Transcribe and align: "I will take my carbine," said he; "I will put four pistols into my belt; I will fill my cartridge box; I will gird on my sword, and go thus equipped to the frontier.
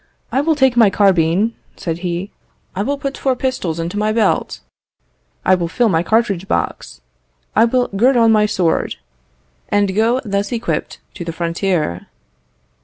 "I 0.31 0.41
will 0.41 0.55
take 0.55 0.75
my 0.75 0.89
carbine," 0.89 1.53
said 1.75 1.99
he; 1.99 2.31
"I 2.75 2.81
will 2.81 2.97
put 2.97 3.19
four 3.19 3.35
pistols 3.35 3.79
into 3.79 3.99
my 3.99 4.11
belt; 4.11 4.61
I 5.45 5.53
will 5.53 5.67
fill 5.67 5.89
my 5.89 6.01
cartridge 6.01 6.47
box; 6.47 7.01
I 7.55 7.65
will 7.65 7.85
gird 7.89 8.17
on 8.17 8.31
my 8.31 8.47
sword, 8.47 8.95
and 9.69 9.93
go 9.95 10.19
thus 10.25 10.51
equipped 10.51 11.01
to 11.13 11.23
the 11.23 11.31
frontier. 11.31 12.07